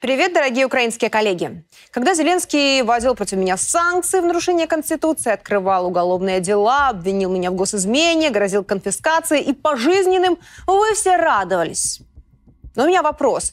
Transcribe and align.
Привет, 0.00 0.32
дорогие 0.32 0.64
украинские 0.64 1.10
коллеги. 1.10 1.62
Когда 1.90 2.14
Зеленский 2.14 2.80
вводил 2.80 3.14
против 3.14 3.36
меня 3.36 3.58
санкции 3.58 4.20
в 4.20 4.24
нарушение 4.24 4.66
Конституции, 4.66 5.30
открывал 5.30 5.88
уголовные 5.88 6.40
дела, 6.40 6.88
обвинил 6.88 7.30
меня 7.30 7.50
в 7.50 7.54
госизмене, 7.54 8.30
грозил 8.30 8.64
конфискацией 8.64 9.42
и 9.42 9.52
пожизненным, 9.52 10.38
вы 10.66 10.94
все 10.94 11.16
радовались. 11.16 12.00
Но 12.76 12.84
у 12.84 12.86
меня 12.86 13.02
вопрос. 13.02 13.52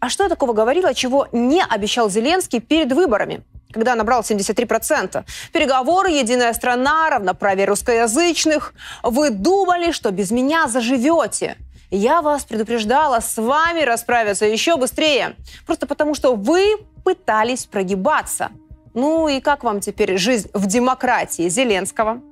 А 0.00 0.08
что 0.08 0.24
я 0.24 0.28
такого 0.28 0.54
говорила, 0.54 0.92
чего 0.92 1.28
не 1.30 1.62
обещал 1.62 2.10
Зеленский 2.10 2.58
перед 2.60 2.92
выборами? 2.92 3.44
когда 3.72 3.94
набрал 3.94 4.22
73%. 4.22 5.24
Переговоры, 5.52 6.10
единая 6.10 6.54
страна, 6.54 7.10
равноправие 7.10 7.66
русскоязычных. 7.66 8.72
Вы 9.02 9.28
думали, 9.28 9.92
что 9.92 10.12
без 10.12 10.30
меня 10.30 10.66
заживете. 10.66 11.58
Я 11.90 12.20
вас 12.20 12.44
предупреждала, 12.44 13.20
с 13.20 13.36
вами 13.36 13.82
расправиться 13.82 14.44
еще 14.44 14.76
быстрее. 14.76 15.36
Просто 15.66 15.86
потому, 15.86 16.14
что 16.14 16.34
вы 16.34 16.78
пытались 17.04 17.66
прогибаться. 17.66 18.50
Ну 18.94 19.28
и 19.28 19.40
как 19.40 19.62
вам 19.62 19.80
теперь 19.80 20.16
жизнь 20.16 20.50
в 20.52 20.66
демократии 20.66 21.48
Зеленского? 21.48 22.22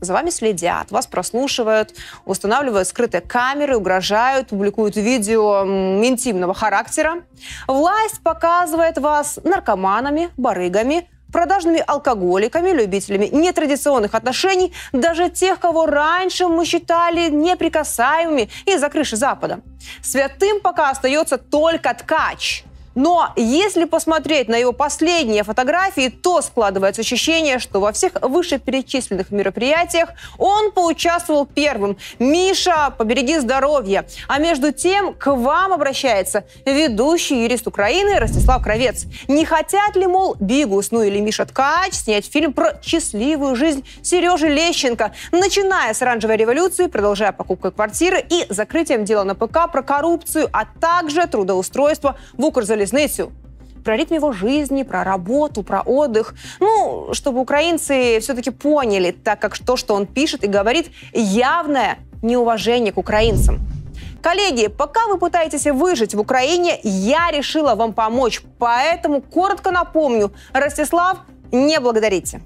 За 0.00 0.14
вами 0.14 0.30
следят, 0.30 0.90
вас 0.90 1.06
прослушивают, 1.06 1.94
устанавливают 2.24 2.88
скрытые 2.88 3.20
камеры, 3.20 3.76
угрожают, 3.76 4.48
публикуют 4.48 4.96
видео 4.96 5.64
интимного 6.04 6.54
характера. 6.54 7.22
Власть 7.68 8.20
показывает 8.24 8.98
вас 8.98 9.38
наркоманами, 9.44 10.30
барыгами, 10.36 11.08
продажными 11.32 11.82
алкоголиками, 11.86 12.70
любителями 12.70 13.26
нетрадиционных 13.26 14.14
отношений, 14.14 14.72
даже 14.92 15.30
тех, 15.30 15.58
кого 15.58 15.86
раньше 15.86 16.46
мы 16.46 16.64
считали 16.64 17.30
неприкасаемыми 17.30 18.48
из-за 18.66 18.88
крыши 18.88 19.16
Запада. 19.16 19.60
Святым 20.02 20.60
пока 20.60 20.90
остается 20.90 21.38
только 21.38 21.94
ткач– 21.94 22.64
но 22.94 23.32
если 23.36 23.84
посмотреть 23.84 24.48
на 24.48 24.56
его 24.56 24.72
последние 24.72 25.42
фотографии, 25.44 26.08
то 26.08 26.42
складывается 26.42 27.02
ощущение, 27.02 27.58
что 27.58 27.80
во 27.80 27.92
всех 27.92 28.12
вышеперечисленных 28.20 29.30
мероприятиях 29.30 30.10
он 30.38 30.72
поучаствовал 30.72 31.46
первым. 31.46 31.96
Миша, 32.18 32.94
побереги 32.96 33.38
здоровье. 33.38 34.06
А 34.28 34.38
между 34.38 34.72
тем 34.72 35.14
к 35.14 35.34
вам 35.34 35.72
обращается 35.72 36.44
ведущий 36.66 37.42
юрист 37.42 37.66
Украины 37.66 38.18
Ростислав 38.18 38.62
Кровец. 38.62 39.06
Не 39.28 39.44
хотят 39.44 39.96
ли, 39.96 40.06
мол, 40.06 40.36
Бигус, 40.38 40.90
ну 40.90 41.02
или 41.02 41.20
Миша 41.20 41.46
Ткач 41.46 41.94
снять 41.94 42.26
фильм 42.26 42.52
про 42.52 42.78
счастливую 42.82 43.56
жизнь 43.56 43.84
Сережи 44.02 44.48
Лещенко, 44.48 45.12
начиная 45.30 45.94
с 45.94 46.02
оранжевой 46.02 46.36
революции, 46.36 46.86
продолжая 46.86 47.32
покупкой 47.32 47.72
квартиры 47.72 48.24
и 48.28 48.46
закрытием 48.48 49.04
дела 49.04 49.24
на 49.24 49.34
ПК 49.34 49.70
про 49.70 49.82
коррупцию, 49.82 50.48
а 50.52 50.66
также 50.80 51.26
трудоустройство 51.26 52.16
в 52.34 52.44
Укрзалезнице 52.44 52.81
Лесницю. 52.82 53.32
Про 53.84 53.96
ритм 53.96 54.14
его 54.14 54.32
жизни, 54.32 54.84
про 54.84 55.02
работу, 55.02 55.62
про 55.62 55.80
отдых. 55.80 56.34
Ну, 56.60 57.08
чтобы 57.12 57.40
украинцы 57.40 58.18
все-таки 58.20 58.50
поняли, 58.50 59.10
так 59.10 59.40
как 59.40 59.58
то, 59.58 59.76
что 59.76 59.94
он 59.94 60.06
пишет 60.06 60.44
и 60.44 60.46
говорит, 60.46 60.90
явное 61.12 61.98
неуважение 62.22 62.92
к 62.92 62.98
украинцам. 62.98 63.58
Коллеги, 64.22 64.68
пока 64.68 65.08
вы 65.08 65.18
пытаетесь 65.18 65.66
выжить 65.66 66.14
в 66.14 66.20
Украине, 66.20 66.78
я 66.84 67.30
решила 67.32 67.74
вам 67.74 67.92
помочь. 67.92 68.40
Поэтому 68.58 69.20
коротко 69.20 69.72
напомню, 69.72 70.30
Ростислав, 70.52 71.18
не 71.50 71.80
благодарите. 71.80 72.40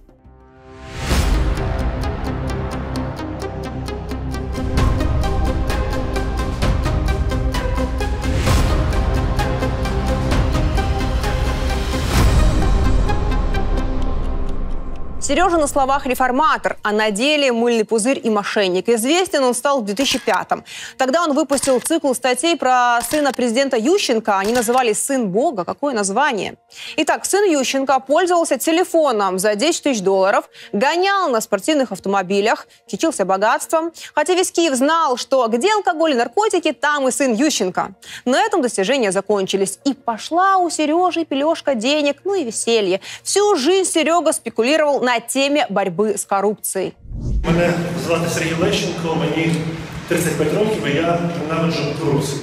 Сережа 15.27 15.57
на 15.57 15.67
словах 15.67 16.07
реформатор, 16.07 16.77
а 16.85 16.93
на 16.93 17.11
деле 17.11 17.51
мыльный 17.51 17.85
пузырь 17.85 18.21
и 18.23 18.31
мошенник. 18.31 18.89
Известен 18.89 19.43
он 19.43 19.55
стал 19.55 19.81
в 19.81 19.85
2005-м. 19.85 20.63
Тогда 20.99 21.25
он 21.25 21.33
выпустил 21.33 21.81
цикл 21.81 22.15
статей 22.15 22.57
про 22.57 23.01
сына 23.11 23.33
президента 23.33 23.77
Ющенко. 23.77 24.39
Они 24.39 24.53
назывались 24.53 25.05
«Сын 25.05 25.27
Бога». 25.29 25.65
Какое 25.65 25.95
название? 25.95 26.55
Итак, 26.99 27.25
сын 27.25 27.43
Ющенко 27.43 27.99
пользовался 27.99 28.57
телефоном 28.57 29.41
за 29.41 29.57
10 29.57 29.83
тысяч 29.83 30.01
долларов, 30.01 30.49
гонял 30.73 31.29
на 31.29 31.41
спортивных 31.41 31.91
автомобилях, 31.91 32.69
кичился 32.87 33.25
богатством. 33.25 33.91
Хотя 34.15 34.35
весь 34.35 34.53
Киев 34.53 34.77
знал, 34.77 35.17
что 35.17 35.49
где 35.49 35.73
алкоголь 35.73 36.13
и 36.13 36.15
наркотики, 36.15 36.71
там 36.71 37.09
и 37.09 37.11
сын 37.11 37.35
Ющенко. 37.35 37.95
На 38.27 38.43
этом 38.43 38.63
достижения 38.63 39.11
закончились. 39.11 39.81
И 39.83 39.93
пошла 39.93 40.59
у 40.59 40.71
Сережи 40.71 41.25
пелешка 41.25 41.75
денег, 41.75 42.19
ну 42.23 42.35
и 42.35 42.45
веселье. 42.45 43.01
Всю 43.25 43.57
жизнь 43.57 43.91
Серега 43.91 44.33
спекулировал 44.33 45.01
на 45.01 45.16
темі 45.34 45.64
боротьби 45.70 46.18
з 46.18 46.26
корупцією. 46.26 46.92
Мене 47.46 47.74
звати 48.06 48.30
Сергій 48.30 48.54
Лещенко, 48.62 49.16
мені 49.16 49.56
35 50.08 50.54
років, 50.54 50.88
і 50.88 50.96
я 50.96 51.20
ненавиджу 51.42 51.84
корупцію. 52.00 52.42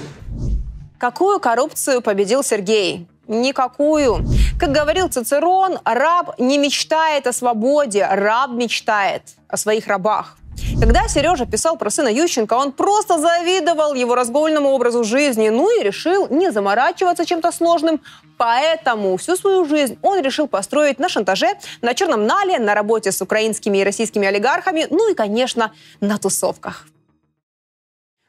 Какую 0.99 1.39
коррупцию 1.39 2.01
победил 2.01 2.43
Сергей? 2.43 3.07
Никакую. 3.29 4.25
Как 4.59 4.77
говорил 4.77 5.09
Цицерон, 5.09 5.79
раб 5.85 6.35
не 6.39 6.59
мечтает 6.59 7.27
о 7.27 7.33
свободе, 7.33 8.09
раб 8.11 8.51
мечтает 8.51 9.23
о 9.49 9.57
своих 9.57 9.87
рабах. 9.87 10.39
Когда 10.80 11.08
Сережа 11.08 11.46
писал 11.46 11.78
про 11.78 11.90
сына 11.90 12.10
Ющенко, 12.10 12.54
он 12.54 12.72
просто 12.72 13.20
завидовал 13.20 13.94
его 13.94 14.16
разгульному 14.16 14.70
образу 14.70 15.04
жизни, 15.04 15.50
ну 15.50 15.70
и 15.80 15.84
решил 15.84 16.28
не 16.30 16.52
заморачиваться 16.52 17.26
чем-то 17.26 17.52
сложным. 17.52 18.02
Поэтому 18.38 19.16
всю 19.18 19.36
свою 19.36 19.66
жизнь 19.66 19.98
он 20.02 20.22
решил 20.22 20.48
построить 20.48 21.00
на 21.00 21.10
шантаже, 21.10 21.48
на 21.82 21.94
черном 21.94 22.26
нале, 22.26 22.60
на 22.60 22.74
работе 22.74 23.12
с 23.12 23.22
украинскими 23.22 23.78
и 23.78 23.84
российскими 23.84 24.28
олигархами, 24.28 24.88
ну 24.90 25.12
и, 25.12 25.16
конечно, 25.16 25.72
на 26.02 26.18
тусовках. 26.18 26.88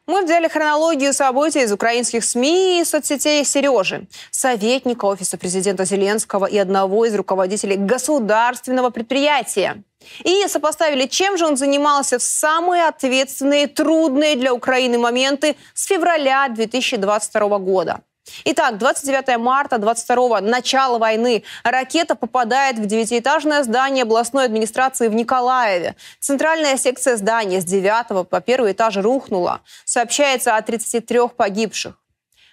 Мы 0.06 0.22
взяли 0.22 0.48
хронологию 0.48 1.14
событий 1.14 1.62
из 1.62 1.72
украинских 1.72 2.24
СМИ 2.24 2.80
и 2.80 2.84
соцсетей 2.84 3.42
Сережи, 3.42 4.06
советника 4.30 5.06
Офиса 5.06 5.38
президента 5.38 5.86
Зеленского 5.86 6.44
и 6.44 6.58
одного 6.58 7.06
из 7.06 7.14
руководителей 7.14 7.76
государственного 7.76 8.90
предприятия. 8.90 9.82
И 10.22 10.46
сопоставили, 10.46 11.06
чем 11.06 11.38
же 11.38 11.46
он 11.46 11.56
занимался 11.56 12.18
в 12.18 12.22
самые 12.22 12.86
ответственные, 12.86 13.66
трудные 13.66 14.36
для 14.36 14.52
Украины 14.52 14.98
моменты 14.98 15.56
с 15.72 15.86
февраля 15.86 16.48
2022 16.50 17.58
года. 17.58 18.02
Итак, 18.44 18.78
29 18.78 19.38
марта 19.38 19.78
22 19.78 20.40
начало 20.40 20.98
войны. 20.98 21.44
Ракета 21.62 22.14
попадает 22.14 22.78
в 22.78 22.86
девятиэтажное 22.86 23.62
здание 23.62 24.02
областной 24.02 24.46
администрации 24.46 25.08
в 25.08 25.14
Николаеве. 25.14 25.94
Центральная 26.20 26.76
секция 26.76 27.16
здания 27.16 27.60
с 27.60 27.64
9 27.64 28.28
по 28.28 28.40
первый 28.40 28.72
этаж 28.72 28.96
рухнула. 28.96 29.60
Сообщается 29.84 30.56
о 30.56 30.62
33 30.62 31.28
погибших. 31.36 31.94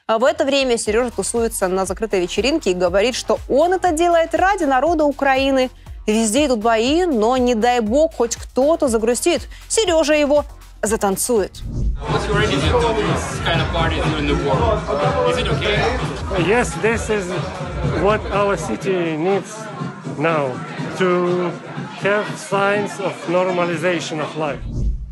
А 0.08 0.20
в 0.20 0.26
это 0.26 0.44
время 0.44 0.78
Сережа 0.78 1.10
тусуется 1.12 1.70
на 1.70 1.86
закрытой 1.86 2.20
вечеринке 2.20 2.72
и 2.72 2.74
говорит, 2.74 3.16
что 3.16 3.40
он 3.48 3.72
это 3.74 3.92
делает 3.92 4.36
ради 4.36 4.66
народа 4.66 5.06
Украины. 5.06 5.70
Везде 6.06 6.48
идут 6.48 6.60
бои, 6.60 7.06
но 7.06 7.38
не 7.38 7.56
дай 7.56 7.80
бог 7.80 8.16
хоть 8.16 8.36
кто-то 8.36 8.90
загрустит. 8.90 9.48
Сережа 9.70 10.14
его 10.14 10.44
затанцует. 10.82 11.62
Yes, 16.48 16.74
this 16.82 17.10
is 17.10 17.26
what 18.02 18.22
our 18.32 18.58
city 18.58 19.18
needs 19.18 19.52
now 20.18 20.52
to 20.98 21.52
have 22.02 22.26
signs 22.38 23.00
of 23.00 23.14
normalization 23.30 24.20
of 24.20 24.36
life. 24.38 24.60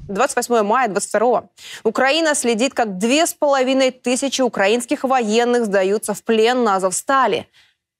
28 0.09 0.63
мая 0.63 0.87
22 0.87 1.49
Украина 1.83 2.33
следит, 2.33 2.73
как 2.73 2.97
две 2.97 3.27
с 3.27 3.33
половиной 3.33 3.91
тысячи 3.91 4.41
украинских 4.41 5.03
военных 5.03 5.65
сдаются 5.65 6.13
в 6.15 6.23
плен 6.23 6.63
на 6.63 6.77
Азовстале. 6.77 7.45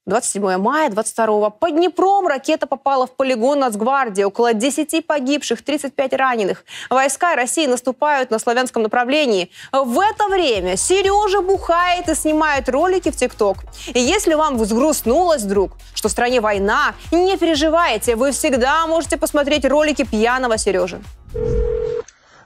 27 0.10 0.58
мая 0.58 0.90
22 0.90 1.50
под 1.52 1.72
Днепром 1.72 2.28
ракета 2.28 2.66
попала 2.68 3.06
в 3.06 3.12
полигон 3.12 3.60
Нацгвардии. 3.60 4.24
Около 4.24 4.54
10 4.54 5.06
погибших, 5.06 5.62
35 5.62 6.14
раненых. 6.14 6.64
Войска 6.90 7.36
России 7.36 7.68
наступают 7.68 8.32
на 8.32 8.40
славянском 8.40 8.84
направлении. 8.84 9.52
В 9.72 10.00
это 10.00 10.28
время 10.28 10.78
Сережа 10.78 11.42
бухает 11.42 12.10
и 12.10 12.16
снимает 12.16 12.70
ролики 12.70 13.12
в 13.12 13.16
ТикТок. 13.16 13.58
И 13.94 14.00
если 14.00 14.34
вам 14.34 14.58
взгрустнулось 14.58 15.44
вдруг, 15.44 15.72
что 15.94 16.08
в 16.08 16.12
стране 16.12 16.42
война, 16.42 16.96
не 17.12 17.38
переживайте, 17.38 18.16
вы 18.16 18.32
всегда 18.32 18.88
можете 18.88 19.18
посмотреть 19.18 19.66
ролики 19.66 20.04
пьяного 20.04 20.58
Сережи. 20.58 21.00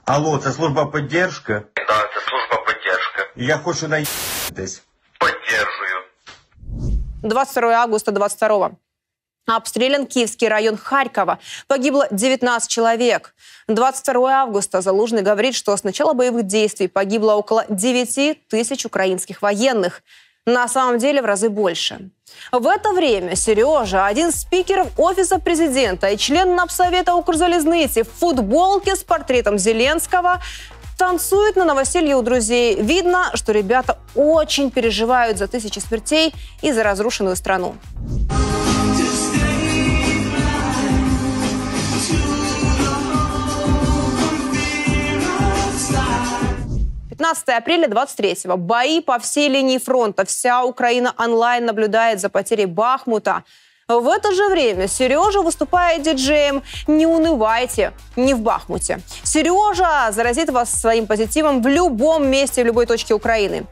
Алло, 0.04 0.38
це 0.38 0.52
служба 0.52 0.84
поддержка? 0.84 1.62
Да, 1.76 2.08
це 2.14 2.20
служба 2.28 2.64
поддержка. 2.66 3.28
Я 3.36 3.56
хочу 3.56 3.88
наїстись. 3.88 4.82
Поддержую. 7.24 7.30
22 7.30 7.82
августа 7.82 8.12
22 8.12 8.72
Обстрелян 9.46 10.06
Киевский 10.06 10.48
район 10.48 10.76
Харькова. 10.76 11.38
Погибло 11.66 12.06
19 12.10 12.70
человек. 12.70 13.34
22 13.68 14.42
августа 14.42 14.80
Залужный 14.80 15.22
говорит, 15.22 15.54
что 15.54 15.76
с 15.76 15.84
начала 15.84 16.14
боевых 16.14 16.46
действий 16.46 16.88
погибло 16.88 17.34
около 17.34 17.66
9 17.68 18.48
тысяч 18.48 18.86
украинских 18.86 19.42
военных. 19.42 20.02
На 20.46 20.68
самом 20.68 20.98
деле 20.98 21.22
в 21.22 21.24
разы 21.24 21.48
больше. 21.48 22.10
В 22.52 22.66
это 22.66 22.92
время 22.92 23.36
Сережа, 23.36 24.06
один 24.06 24.28
из 24.28 24.40
спикеров 24.42 24.88
Офиса 24.98 25.38
президента 25.38 26.08
и 26.08 26.18
член 26.18 26.54
Напсовета 26.54 27.14
Укрзалезницы 27.14 28.02
в 28.02 28.10
футболке 28.10 28.96
с 28.96 29.04
портретом 29.04 29.58
Зеленского 29.58 30.42
танцует 30.98 31.56
на 31.56 31.64
новоселье 31.64 32.16
у 32.16 32.22
друзей. 32.22 32.80
Видно, 32.80 33.30
что 33.34 33.52
ребята 33.52 33.98
очень 34.14 34.70
переживают 34.70 35.38
за 35.38 35.48
тысячи 35.48 35.78
смертей 35.78 36.34
и 36.62 36.72
за 36.72 36.82
разрушенную 36.82 37.36
страну. 37.36 37.74
15 47.24 47.48
апреля 47.48 47.88
23-го. 47.88 48.56
Бои 48.56 49.00
по 49.00 49.18
всей 49.18 49.48
линии 49.48 49.78
фронта. 49.78 50.24
Вся 50.26 50.64
Украина 50.64 51.14
онлайн 51.16 51.64
наблюдает 51.64 52.20
за 52.20 52.28
потерей 52.28 52.66
Бахмута. 52.66 53.44
В 53.86 54.08
это 54.08 54.32
же 54.32 54.48
время 54.48 54.88
Сережа 54.88 55.42
выступает 55.42 56.00
диджеем. 56.00 56.62
Не 56.86 57.06
унывайте, 57.06 57.92
не 58.16 58.32
в 58.32 58.40
Бахмуте. 58.40 59.00
Сережа 59.24 60.10
заразит 60.10 60.48
вас 60.48 60.70
своим 60.70 61.06
позитивом 61.06 61.60
в 61.62 61.66
любом 61.66 62.26
месте, 62.26 62.62
в 62.62 62.66
любой 62.66 62.86
точке 62.86 63.12
Украины. 63.12 63.66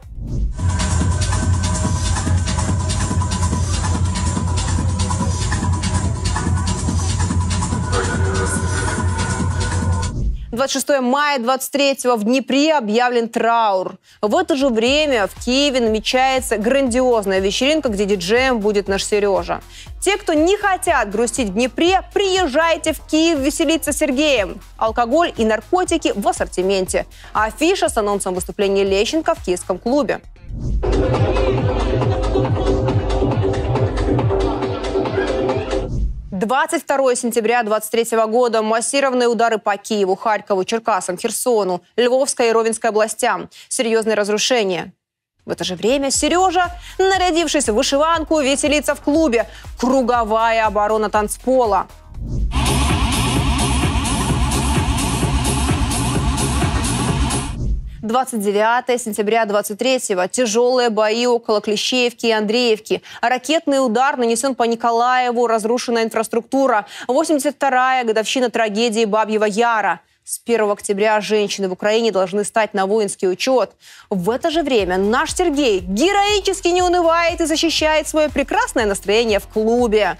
26 10.53 11.01
мая 11.01 11.39
23 11.39 11.97
в 12.15 12.23
Днепре 12.25 12.75
объявлен 12.75 13.27
траур. 13.27 13.95
В 14.21 14.35
это 14.35 14.55
же 14.55 14.69
время 14.69 15.25
в 15.25 15.43
Киеве 15.43 15.79
намечается 15.79 16.57
грандиозная 16.59 17.39
вечеринка, 17.39 17.89
где 17.89 18.05
диджеем 18.05 18.59
будет 18.59 18.87
наш 18.87 19.03
Сережа. 19.03 19.61
Те, 19.99 20.15
кто 20.15 20.33
не 20.33 20.55
хотят 20.55 21.09
грустить 21.09 21.49
в 21.49 21.53
Днепре, 21.53 22.01
приезжайте 22.13 22.93
в 22.93 22.99
Киев 22.99 23.39
веселиться 23.39 23.91
с 23.91 23.97
Сергеем. 23.97 24.61
Алкоголь 24.77 25.33
и 25.35 25.43
наркотики 25.43 26.13
в 26.15 26.27
ассортименте. 26.27 27.07
Афиша 27.33 27.89
с 27.89 27.97
анонсом 27.97 28.35
выступления 28.35 28.83
Лещенко 28.83 29.33
в 29.33 29.43
киевском 29.43 29.79
клубе. 29.79 30.21
22 36.45 37.15
сентября 37.15 37.63
23 37.63 38.17
года 38.27 38.61
массированные 38.61 39.29
удары 39.29 39.59
по 39.59 39.77
Киеву, 39.77 40.17
Харькову, 40.17 40.65
Черкасам, 40.65 41.17
Херсону, 41.17 41.83
Львовской 41.95 42.49
и 42.49 42.51
Ровенской 42.51 42.89
областям. 42.89 43.49
Серьезные 43.69 44.15
разрушения. 44.15 44.91
В 45.45 45.51
это 45.51 45.63
же 45.63 45.75
время 45.75 46.11
Сережа, 46.11 46.69
нарядившись 46.97 47.69
в 47.69 47.73
вышиванку, 47.73 48.41
веселится 48.41 48.93
в 48.93 49.01
клубе. 49.01 49.47
Круговая 49.79 50.65
оборона 50.65 51.09
танцпола. 51.09 51.87
29 58.03 59.01
сентября 59.01 59.45
23-го. 59.45 60.27
Тяжелые 60.27 60.89
бои 60.89 61.25
около 61.25 61.61
Клещеевки 61.61 62.25
и 62.25 62.31
Андреевки. 62.31 63.01
Ракетный 63.21 63.83
удар 63.83 64.17
нанесен 64.17 64.55
по 64.55 64.63
Николаеву, 64.63 65.47
разрушена 65.47 66.03
инфраструктура. 66.03 66.85
82-я 67.07 68.03
годовщина 68.03 68.49
трагедии 68.49 69.05
Бабьего 69.05 69.45
Яра. 69.45 70.01
С 70.25 70.41
1 70.45 70.69
октября 70.69 71.21
женщины 71.21 71.69
в 71.69 71.73
Украине 71.73 72.11
должны 72.11 72.43
стать 72.43 72.73
на 72.73 72.87
воинский 72.87 73.29
учет. 73.29 73.71
В 74.09 74.29
это 74.29 74.51
же 74.51 74.63
время 74.63 74.97
наш 74.97 75.33
Сергей 75.33 75.79
героически 75.79 76.67
не 76.67 76.81
унывает 76.81 77.39
и 77.39 77.45
защищает 77.45 78.09
свое 78.09 78.27
прекрасное 78.27 78.85
настроение 78.85 79.39
в 79.39 79.47
клубе. 79.47 80.17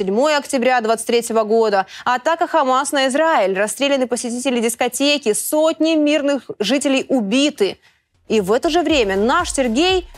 7 0.00 0.18
октября 0.34 0.80
23 0.80 1.34
года. 1.44 1.84
Атака 2.06 2.46
Хамас 2.46 2.90
на 2.90 3.08
Израиль. 3.08 3.52
Расстреляны 3.58 4.06
посетители 4.06 4.58
дискотеки. 4.58 5.34
Сотни 5.34 5.94
мирных 5.94 6.44
жителей 6.58 7.04
убиты. 7.10 7.76
И 8.26 8.40
в 8.40 8.50
это 8.50 8.70
же 8.70 8.80
время 8.80 9.18
наш 9.18 9.52
Сергей 9.52 10.08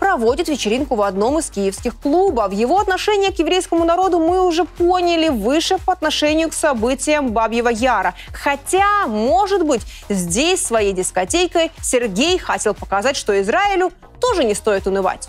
проводит 0.00 0.48
вечеринку 0.48 0.96
в 0.96 1.02
одном 1.02 1.38
из 1.38 1.50
киевских 1.50 1.94
клубов. 2.00 2.52
Его 2.52 2.80
отношение 2.80 3.30
к 3.30 3.38
еврейскому 3.38 3.84
народу 3.84 4.18
мы 4.18 4.44
уже 4.44 4.64
поняли 4.64 5.28
выше 5.28 5.78
по 5.78 5.92
отношению 5.92 6.48
к 6.48 6.52
событиям 6.52 7.30
Бабьего 7.30 7.68
Яра. 7.68 8.16
Хотя, 8.32 9.06
может 9.06 9.64
быть, 9.64 9.82
здесь 10.08 10.66
своей 10.66 10.92
дискотекой 10.92 11.70
Сергей 11.80 12.38
хотел 12.38 12.74
показать, 12.74 13.16
что 13.16 13.40
Израилю 13.40 13.92
тоже 14.20 14.42
не 14.42 14.54
стоит 14.54 14.88
унывать. 14.88 15.28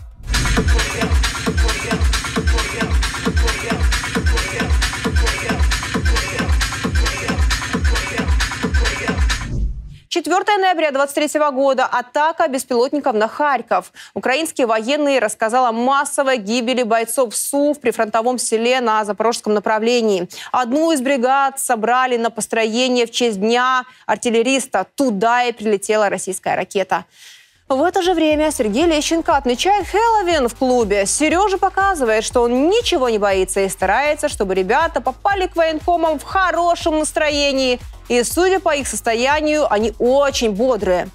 4 10.10 10.58
ноября 10.58 10.90
23 10.92 11.40
года. 11.52 11.86
Атака 11.86 12.48
беспилотников 12.48 13.14
на 13.14 13.28
Харьков. 13.28 13.94
Украинские 14.16 14.66
военные 14.66 15.20
рассказали 15.20 15.68
о 15.68 15.72
массовой 15.72 16.38
гибели 16.38 16.82
бойцов 16.82 17.36
СУ 17.36 17.74
в 17.74 17.80
прифронтовом 17.80 18.40
селе 18.40 18.82
на 18.82 19.06
запорожском 19.06 19.54
направлении. 19.54 20.28
Одну 20.52 20.92
из 20.92 21.02
бригад 21.02 21.60
собрали 21.60 22.18
на 22.18 22.32
построение 22.32 23.06
в 23.06 23.12
честь 23.12 23.40
дня 23.40 23.86
артиллериста. 24.08 24.88
Туда 24.96 25.44
и 25.44 25.52
прилетела 25.52 26.10
российская 26.10 26.56
ракета. 26.56 27.06
В 27.70 27.84
это 27.84 28.02
же 28.02 28.16
время 28.16 28.50
Сергей 28.52 28.88
Лещенко 28.88 29.38
отмечает 29.38 29.86
Хэллоуин 29.88 30.50
в 30.50 30.56
клубе. 30.56 31.06
Сережа 31.06 31.60
показывает, 31.60 32.24
что 32.24 32.42
он 32.42 32.68
ничего 32.68 33.10
не 33.10 33.20
боится 33.20 33.60
и 33.62 33.70
старается, 33.70 34.28
чтобы 34.28 34.56
ребята 34.56 35.02
попали 35.02 35.46
к 35.46 35.56
военкомам 35.56 36.18
в 36.18 36.24
хорошем 36.24 36.98
настроении. 36.98 37.80
И, 38.08 38.24
судя 38.24 38.60
по 38.60 38.76
их 38.76 38.88
состоянию, 38.88 39.72
они 39.72 39.94
очень 40.00 40.50
бодрые. 40.50 41.10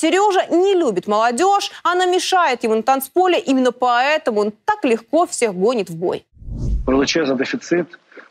Сережа 0.00 0.46
не 0.50 0.74
любит 0.74 1.08
молодежь, 1.08 1.70
она 1.82 2.06
мешает 2.06 2.64
ему 2.64 2.74
на 2.74 2.82
танцполе, 2.82 3.38
именно 3.38 3.72
поэтому 3.72 4.40
он 4.40 4.52
так 4.64 4.84
легко 4.84 5.26
всех 5.26 5.54
гонит 5.54 5.90
в 5.90 5.96
бой. 5.96 6.24
Величезний 6.86 7.36
дефіцит, 7.36 7.86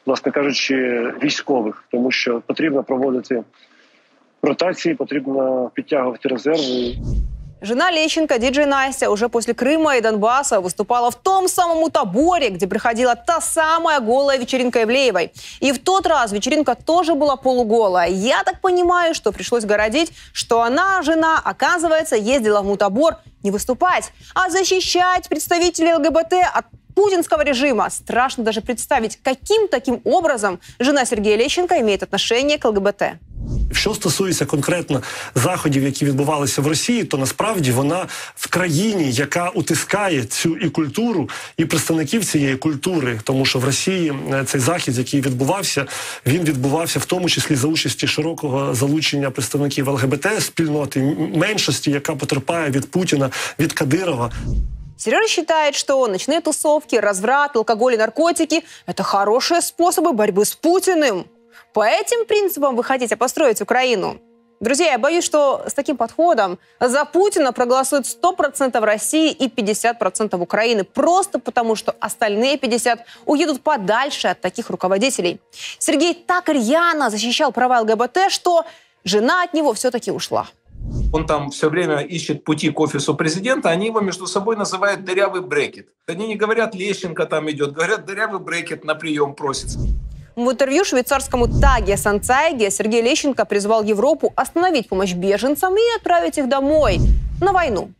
власне 0.05 0.31
кажучи, 0.31 0.75
військових, 1.23 1.83
тому 1.91 2.11
що 2.11 2.41
потрібно 2.47 2.83
проводити 2.83 3.43
ротації, 4.41 4.95
потрібно 4.95 5.71
підтягувати 5.73 6.29
резерви. 6.29 6.95
Жена 7.62 7.90
Лещенко, 7.90 8.38
диджей 8.38 8.64
Настя, 8.64 9.10
уже 9.10 9.28
после 9.28 9.52
Крыма 9.52 9.96
и 9.96 10.00
Донбасса 10.00 10.60
выступала 10.60 11.10
в 11.10 11.16
том 11.16 11.46
самом 11.46 11.90
таборе, 11.90 12.48
где 12.48 12.66
приходила 12.66 13.14
та 13.14 13.40
самая 13.42 14.00
голая 14.00 14.38
вечеринка 14.38 14.82
Ивлеевой. 14.82 15.32
И 15.60 15.72
в 15.72 15.78
тот 15.78 16.06
раз 16.06 16.32
вечеринка 16.32 16.74
тоже 16.74 17.14
была 17.14 17.36
полуголая. 17.36 18.08
Я 18.08 18.42
так 18.44 18.60
понимаю, 18.62 19.14
что 19.14 19.30
пришлось 19.30 19.64
городить, 19.64 20.12
что 20.32 20.62
она, 20.62 21.02
жена, 21.02 21.38
оказывается, 21.44 22.16
ездила 22.16 22.62
в 22.62 22.64
мутабор 22.64 23.18
не 23.42 23.50
выступать, 23.50 24.10
а 24.34 24.48
защищать 24.48 25.28
представителей 25.28 25.94
ЛГБТ 25.94 26.34
от 26.54 26.64
путинского 26.94 27.42
режима. 27.42 27.90
Страшно 27.90 28.42
даже 28.42 28.62
представить, 28.62 29.18
каким 29.22 29.68
таким 29.68 30.00
образом 30.04 30.60
жена 30.78 31.04
Сергея 31.04 31.36
Лещенко 31.36 31.78
имеет 31.80 32.02
отношение 32.02 32.58
к 32.58 32.64
ЛГБТ. 32.64 33.20
Що 33.71 33.93
стосується 33.93 34.45
конкретно 34.45 35.01
заходів, 35.35 35.83
які 35.83 36.05
відбувалися 36.05 36.61
в 36.61 36.67
Росії, 36.67 37.03
то 37.03 37.17
насправді 37.17 37.71
вона 37.71 38.07
в 38.35 38.47
країні, 38.47 39.11
яка 39.11 39.49
утискає 39.49 40.23
цю 40.23 40.57
і 40.57 40.69
культуру, 40.69 41.29
і 41.57 41.65
представників 41.65 42.25
цієї 42.25 42.55
культури, 42.55 43.19
тому 43.23 43.45
що 43.45 43.59
в 43.59 43.65
Росії 43.65 44.13
е, 44.33 44.43
цей 44.45 44.61
захід, 44.61 44.97
який 44.97 45.21
відбувався, 45.21 45.85
він 46.25 46.43
відбувався 46.43 46.99
в 46.99 47.05
тому 47.05 47.29
числі 47.29 47.55
за 47.55 47.67
участі 47.67 48.07
широкого 48.07 48.75
залучення 48.75 49.31
представників 49.31 49.89
ЛГБТ 49.89 50.27
спільноти 50.39 51.01
меншості, 51.35 51.91
яка 51.91 52.15
потерпає 52.15 52.69
від 52.69 52.91
Путіна, 52.91 53.29
від 53.59 53.73
Кадирова. 53.73 54.31
Сережа 54.97 55.27
считает, 55.27 55.75
что 55.75 56.07
ночные 56.07 56.41
тусовки, 56.41 56.95
разврат, 56.95 57.55
алкоголь 57.55 57.93
и 57.93 57.97
наркотики – 57.97 58.85
это 58.87 59.03
хорошие 59.03 59.61
способы 59.61 60.13
борьбы 60.13 60.45
с 60.45 60.55
Путиным. 60.55 61.25
По 61.72 61.86
этим 61.86 62.26
принципам 62.26 62.74
вы 62.74 62.82
хотите 62.82 63.16
построить 63.16 63.60
Украину? 63.60 64.20
Друзья, 64.58 64.92
я 64.92 64.98
боюсь, 64.98 65.24
что 65.24 65.64
с 65.66 65.72
таким 65.72 65.96
подходом 65.96 66.58
за 66.80 67.04
Путина 67.06 67.52
проголосуют 67.52 68.06
100% 68.06 68.78
России 68.80 69.32
и 69.32 69.48
50% 69.48 70.38
Украины. 70.38 70.84
Просто 70.84 71.38
потому, 71.38 71.76
что 71.76 71.94
остальные 71.98 72.56
50% 72.56 72.98
уедут 73.24 73.62
подальше 73.62 74.28
от 74.28 74.40
таких 74.40 74.68
руководителей. 74.68 75.40
Сергей 75.78 76.12
так 76.12 76.48
рьяно 76.48 77.08
защищал 77.08 77.52
права 77.52 77.80
ЛГБТ, 77.80 78.30
что 78.30 78.66
жена 79.04 79.44
от 79.44 79.54
него 79.54 79.72
все-таки 79.72 80.10
ушла. 80.10 80.48
Он 81.12 81.26
там 81.26 81.50
все 81.50 81.70
время 81.70 82.00
ищет 82.00 82.44
пути 82.44 82.70
к 82.70 82.80
офису 82.80 83.14
президента, 83.14 83.70
они 83.70 83.86
его 83.86 84.00
между 84.00 84.26
собой 84.26 84.56
называют 84.56 85.04
дырявый 85.04 85.40
брекет. 85.40 85.88
Они 86.06 86.26
не 86.26 86.36
говорят 86.36 86.74
Лещенко 86.74 87.26
там 87.26 87.50
идет, 87.50 87.72
говорят 87.72 88.04
дырявый 88.04 88.40
брекет 88.40 88.84
на 88.84 88.94
прием 88.94 89.34
просится. 89.34 89.78
В 90.36 90.50
интервью 90.50 90.84
швейцарскому 90.84 91.48
Таге 91.60 91.96
Санцайге 91.96 92.70
Сергей 92.70 93.02
Лещенко 93.02 93.44
призвал 93.44 93.82
Европу 93.82 94.32
остановить 94.36 94.88
помощь 94.88 95.12
беженцам 95.12 95.74
и 95.76 95.96
отправить 95.96 96.38
их 96.38 96.48
домой, 96.48 96.98
на 97.40 97.52
войну. 97.52 97.92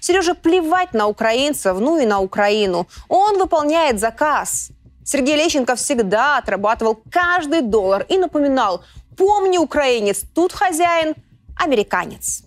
Сереже 0.00 0.34
плевать 0.34 0.92
на 0.92 1.06
украинцев, 1.06 1.78
ну 1.78 1.98
и 1.98 2.06
на 2.06 2.20
Украину. 2.20 2.86
Он 3.08 3.38
выполняет 3.38 3.98
заказ. 3.98 4.70
Сергей 5.04 5.36
Лещенко 5.36 5.76
всегда 5.76 6.38
отрабатывал 6.38 7.00
каждый 7.10 7.62
доллар 7.62 8.04
и 8.08 8.18
напоминал, 8.18 8.84
помни, 9.16 9.58
украинец, 9.58 10.22
тут 10.34 10.52
хозяин 10.52 11.14
американец. 11.56 12.42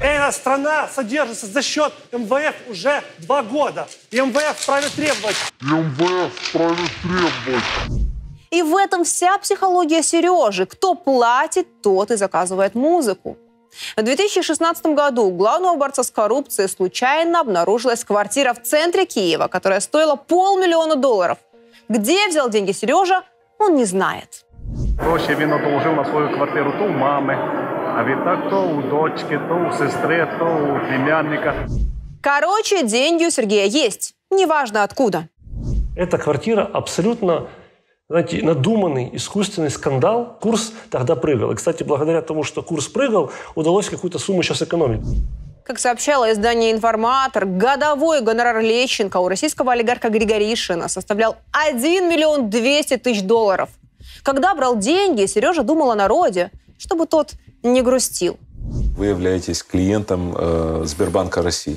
Эта 0.00 0.30
страна 0.32 0.88
содержится 0.88 1.46
за 1.46 1.60
счет 1.62 1.92
МВФ 2.12 2.54
уже 2.70 3.02
два 3.18 3.42
года. 3.42 3.88
И 4.10 4.20
МВФ 4.20 4.56
вправе 4.56 4.88
требовать. 4.94 5.36
И 8.51 8.61
в 8.61 8.75
этом 8.75 9.03
вся 9.03 9.37
психология 9.37 10.03
Сережи. 10.03 10.65
Кто 10.65 10.93
платит, 10.95 11.81
тот 11.81 12.11
и 12.11 12.15
заказывает 12.15 12.75
музыку. 12.75 13.37
В 13.97 14.03
2016 14.03 14.85
году 14.85 15.23
у 15.23 15.31
главного 15.31 15.75
борца 15.75 16.03
с 16.03 16.11
коррупцией 16.11 16.67
случайно 16.67 17.39
обнаружилась 17.39 18.03
квартира 18.03 18.53
в 18.53 18.61
центре 18.61 19.05
Киева, 19.05 19.47
которая 19.47 19.79
стоила 19.79 20.15
полмиллиона 20.15 20.95
долларов. 20.95 21.37
Где 21.89 22.27
взял 22.27 22.49
деньги 22.49 22.71
Сережа, 22.71 23.23
он 23.59 23.75
не 23.75 23.85
знает. 23.85 24.45
Гроші 24.99 25.35
він 25.39 25.53
одолжив 25.53 25.95
на 25.95 26.05
свою 26.05 26.35
квартиру 26.35 26.73
то 26.79 26.85
у 26.85 26.89
мами, 26.89 27.33
а 27.97 28.03
відтак 28.03 28.49
то 28.49 28.61
у 28.61 28.81
дочки, 28.81 29.39
то 29.47 29.55
у 29.55 29.71
сестри, 29.77 30.27
то 30.39 30.45
у 30.45 30.87
племянника. 30.87 31.53
Короче, 32.21 32.83
деньги 32.83 33.25
у 33.25 33.31
Сергея 33.31 33.65
есть. 33.65 34.15
Неважно 34.31 34.83
откуда. 34.83 35.27
Эта 35.97 36.17
квартира 36.17 36.69
абсолютно 36.73 37.47
знаете, 38.08 38.42
надуманный, 38.42 39.10
искусственный 39.12 39.70
скандал. 39.70 40.38
Курс 40.40 40.72
тогда 40.90 41.14
прыгал. 41.14 41.52
И, 41.52 41.54
кстати, 41.54 41.82
благодаря 41.82 42.22
тому, 42.22 42.42
что 42.42 42.62
курс 42.62 42.88
прыгал, 42.88 43.30
удалось 43.54 43.90
какую-то 43.90 44.18
сумму 44.18 44.42
сейчас 44.42 44.62
экономить. 44.62 45.02
Как 45.62 45.78
сообщало 45.78 46.32
издание 46.32 46.72
«Информатор», 46.72 47.44
годовой 47.44 48.22
гонорар 48.22 48.60
Лещенко 48.60 49.18
у 49.18 49.28
российского 49.28 49.72
олигарха 49.72 50.08
Григоришина 50.08 50.88
составлял 50.88 51.36
1 51.52 52.08
миллион 52.08 52.48
200 52.48 52.96
тысяч 52.96 53.22
долларов. 53.22 53.68
Когда 54.22 54.54
брал 54.54 54.78
деньги, 54.78 55.26
Сережа 55.26 55.62
думал 55.62 55.90
о 55.90 55.94
народе, 55.94 56.50
чтобы 56.78 57.06
тот 57.06 57.32
не 57.62 57.82
грустил. 57.82 58.38
Вы 58.96 59.06
являетесь 59.06 59.62
клиентом 59.62 60.34
э, 60.34 60.82
Сбербанка 60.86 61.42
России. 61.42 61.76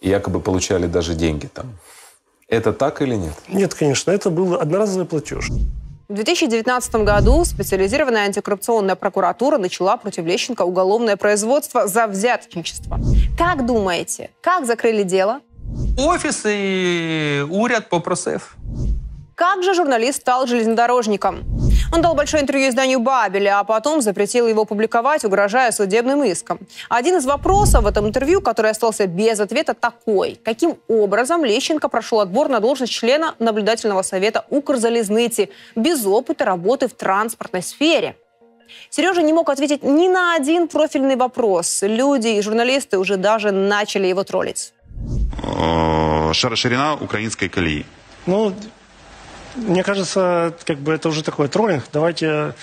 И 0.00 0.08
якобы 0.08 0.40
получали 0.40 0.86
даже 0.86 1.14
деньги 1.14 1.46
там. 1.46 1.66
Это 2.50 2.72
так 2.72 3.00
или 3.00 3.14
нет? 3.14 3.34
Нет, 3.48 3.74
конечно, 3.74 4.10
это 4.10 4.28
был 4.28 4.54
одноразовый 4.54 5.06
платеж. 5.06 5.48
В 6.08 6.14
2019 6.14 6.94
году 6.96 7.44
специализированная 7.44 8.24
антикоррупционная 8.24 8.96
прокуратура 8.96 9.58
начала 9.58 9.96
против 9.96 10.24
Лещенко 10.24 10.62
уголовное 10.62 11.16
производство 11.16 11.86
за 11.86 12.08
взяточничество. 12.08 12.98
Как 13.38 13.64
думаете, 13.64 14.30
как 14.40 14.66
закрыли 14.66 15.04
дело? 15.04 15.36
Офіс 15.98 16.44
і 16.44 17.42
уряд 17.50 17.88
попросив. 17.88 18.56
Как 19.34 19.62
же 19.62 19.74
журналист 19.74 20.20
стал 20.20 20.46
железнодорожником? 20.46 21.59
Он 21.92 22.02
дал 22.02 22.14
большое 22.14 22.42
интервью 22.42 22.68
изданию 22.68 23.00
«Бабеля», 23.00 23.58
а 23.58 23.64
потом 23.64 24.00
запретил 24.00 24.46
его 24.46 24.64
публиковать, 24.64 25.24
угрожая 25.24 25.72
судебным 25.72 26.22
иском. 26.22 26.60
Один 26.88 27.16
из 27.16 27.26
вопросов 27.26 27.82
в 27.82 27.86
этом 27.86 28.06
интервью, 28.06 28.40
который 28.40 28.70
остался 28.70 29.06
без 29.08 29.40
ответа, 29.40 29.74
такой. 29.74 30.38
Каким 30.44 30.76
образом 30.88 31.44
Лещенко 31.44 31.88
прошел 31.88 32.20
отбор 32.20 32.48
на 32.48 32.60
должность 32.60 32.92
члена 32.92 33.34
наблюдательного 33.40 34.02
совета 34.02 34.44
Укрзалезницы 34.50 35.48
без 35.74 36.06
опыта 36.06 36.44
работы 36.44 36.86
в 36.86 36.94
транспортной 36.94 37.62
сфере? 37.62 38.14
Сережа 38.88 39.22
не 39.22 39.32
мог 39.32 39.50
ответить 39.50 39.82
ни 39.82 40.06
на 40.08 40.36
один 40.36 40.68
профильный 40.68 41.16
вопрос. 41.16 41.82
Люди 41.82 42.28
и 42.28 42.40
журналисты 42.42 42.98
уже 42.98 43.16
даже 43.16 43.50
начали 43.50 44.06
его 44.06 44.22
троллить. 44.22 44.72
Шир- 46.32 46.54
Ширина 46.54 46.94
украинской 46.94 47.48
колеи. 47.48 47.84
Ну, 48.26 48.52
мне 49.56 49.82
кажется, 49.82 50.54
как 50.64 50.78
бы 50.78 50.92
это 50.92 51.08
уже 51.08 51.22
такой 51.22 51.48
троллинг. 51.48 51.84
Давайте, 51.92 52.54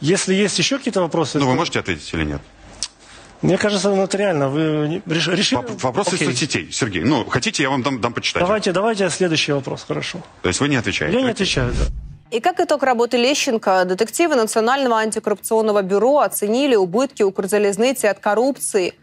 если 0.00 0.34
есть 0.34 0.58
еще 0.58 0.78
какие-то 0.78 1.00
вопросы, 1.00 1.38
Ну, 1.38 1.46
вы 1.48 1.54
можете 1.54 1.78
ответить 1.80 2.12
или 2.14 2.24
нет? 2.24 2.40
мне 3.40 3.58
кажется, 3.58 3.88
ну, 3.90 4.02
это 4.04 4.16
реально. 4.16 4.48
Вы 4.48 5.02
решили? 5.06 5.36
Воп- 5.60 5.80
Вопрос 5.82 6.08
Окей. 6.08 6.18
из 6.20 6.26
соцсетей. 6.26 6.70
Сергей, 6.70 7.02
ну, 7.02 7.24
хотите, 7.24 7.62
я 7.64 7.70
вам 7.70 7.82
дам, 7.82 8.00
дам 8.00 8.12
почитать. 8.12 8.42
Давайте, 8.42 8.72
давайте 8.72 9.10
следующий 9.10 9.52
вопрос, 9.52 9.84
хорошо. 9.86 10.20
То 10.42 10.48
есть 10.48 10.60
вы 10.60 10.68
не 10.68 10.76
отвечаете? 10.76 11.16
Я 11.16 11.22
не 11.24 11.30
отвечаю, 11.30 11.72
да. 11.72 11.86
И 12.36 12.40
как 12.40 12.60
итог 12.60 12.82
работы 12.82 13.18
Лещенко, 13.18 13.84
детективы 13.84 14.36
Национального 14.36 14.96
антикоррупционного 14.98 15.82
бюро 15.82 16.20
оценили 16.20 16.76
убытки 16.76 17.22
Укрзалезницы 17.22 18.06
от 18.06 18.20
коррупции 18.20 18.94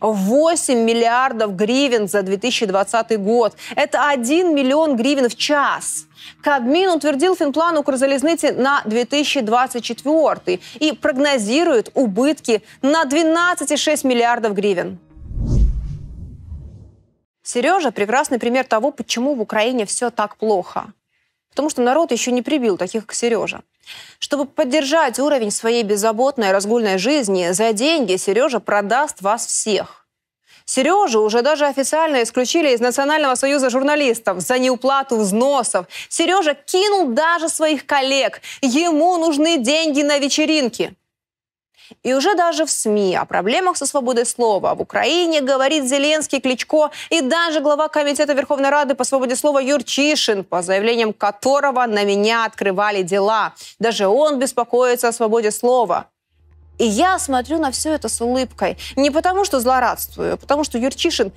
8 0.00 0.78
миллиардов 0.78 1.56
гривен 1.56 2.08
за 2.08 2.22
2020 2.22 3.20
год. 3.20 3.56
Это 3.76 4.08
1 4.08 4.54
миллион 4.54 4.96
гривен 4.96 5.28
в 5.28 5.34
час. 5.34 6.06
Кабмин 6.42 6.90
утвердил 6.90 7.34
финплан 7.36 7.76
Укрзалезницы 7.78 8.52
на 8.52 8.82
2024 8.84 10.60
и 10.80 10.92
прогнозирует 10.92 11.90
убытки 11.94 12.62
на 12.82 13.04
12,6 13.04 14.06
миллиардов 14.06 14.54
гривен. 14.54 14.98
Сережа– 17.42 17.90
прекрасный 17.92 18.38
пример 18.38 18.64
того, 18.64 18.90
почему 18.90 19.34
в 19.34 19.40
Украине 19.40 19.86
все 19.86 20.10
так 20.10 20.36
плохо. 20.36 20.92
Потому 21.50 21.70
что 21.70 21.82
народ 21.82 22.12
еще 22.12 22.30
не 22.30 22.42
прибил 22.42 22.76
таких, 22.76 23.06
как 23.06 23.14
Сережа. 23.14 23.62
Чтобы 24.18 24.46
поддержать 24.46 25.18
уровень 25.18 25.50
своей 25.50 25.82
беззаботной 25.82 26.52
разгульной 26.52 26.98
жизни, 26.98 27.50
за 27.52 27.72
деньги 27.72 28.16
Сережа 28.16 28.60
продаст 28.60 29.22
вас 29.22 29.46
всех. 29.46 30.06
Сережу 30.64 31.22
уже 31.22 31.40
даже 31.40 31.64
официально 31.64 32.22
исключили 32.22 32.74
из 32.74 32.80
Национального 32.80 33.36
союза 33.36 33.70
журналистов 33.70 34.40
за 34.40 34.58
неуплату 34.58 35.16
взносов. 35.16 35.86
Сережа 36.10 36.52
кинул 36.54 37.08
даже 37.08 37.48
своих 37.48 37.86
коллег. 37.86 38.42
Ему 38.60 39.16
нужны 39.16 39.56
деньги 39.56 40.02
на 40.02 40.18
вечеринки. 40.18 40.94
И 42.02 42.14
уже 42.14 42.34
даже 42.34 42.64
в 42.64 42.70
СМИ 42.70 43.16
о 43.16 43.24
проблемах 43.24 43.76
со 43.76 43.86
свободой 43.86 44.26
слова 44.26 44.74
в 44.74 44.80
Украине 44.80 45.40
говорит 45.40 45.84
Зеленский, 45.84 46.40
Кличко 46.40 46.90
и 47.10 47.20
даже 47.20 47.60
глава 47.60 47.88
Комитета 47.88 48.32
Верховной 48.34 48.70
Рады 48.70 48.94
по 48.94 49.04
свободе 49.04 49.36
слова 49.36 49.58
Юрчишин, 49.60 50.44
по 50.44 50.62
заявлениям 50.62 51.12
которого 51.12 51.86
на 51.86 52.04
меня 52.04 52.44
открывали 52.44 53.02
дела. 53.02 53.54
Даже 53.78 54.06
он 54.06 54.38
беспокоится 54.38 55.08
о 55.08 55.12
свободе 55.12 55.50
слова. 55.50 56.06
И 56.78 56.84
я 56.84 57.18
смотрю 57.18 57.58
на 57.58 57.70
все 57.70 57.92
это 57.94 58.08
с 58.08 58.20
улыбкой. 58.20 58.78
Не 58.96 59.10
потому, 59.10 59.44
что 59.44 59.58
злорадствую, 59.60 60.34
а 60.34 60.36
потому, 60.36 60.62
что 60.62 60.78
Юрчишин 60.78 61.32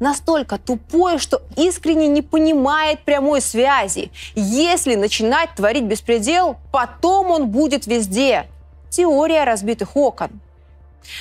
настолько 0.00 0.58
тупой, 0.58 1.18
что 1.18 1.40
искренне 1.56 2.08
не 2.08 2.22
понимает 2.22 3.00
прямой 3.00 3.40
связи. 3.40 4.10
Если 4.34 4.96
начинать 4.96 5.50
творить 5.56 5.84
беспредел, 5.84 6.56
потом 6.72 7.30
он 7.30 7.46
будет 7.46 7.86
везде. 7.86 8.46
Теория 8.92 9.44
разбитых 9.44 9.96
окон. 9.96 10.40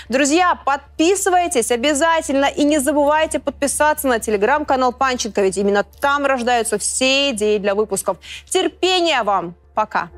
Друзья, 0.10 0.60
подписывайтесь 0.66 1.72
обязательно 1.72 2.46
и 2.46 2.66
не 2.66 2.80
забывайте 2.80 3.40
подписаться 3.40 4.10
на 4.10 4.20
телеграм-канал 4.20 4.92
Панченко, 4.92 5.42
ведь 5.42 5.58
именно 5.58 5.84
там 6.02 6.26
рождаются 6.26 6.78
все 6.78 7.32
идеи 7.32 7.58
для 7.60 7.74
выпусков. 7.74 8.18
Терпения 8.50 9.24
вам! 9.24 9.56
Пока! 9.74 10.10